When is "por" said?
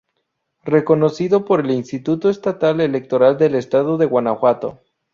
1.45-1.59